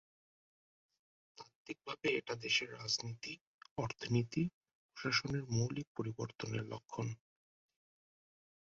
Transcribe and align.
তাত্ত্বিকভাবে 1.37 2.07
এটা 2.19 2.33
দেশের 2.35 2.69
রাজনীতি, 2.73 3.33
অর্থনীতি, 3.77 4.43
প্রশাসনে 4.97 5.39
মৌলিক 5.51 5.87
পরিবর্তনের 5.97 6.63
লক্ষণ। 6.65 7.07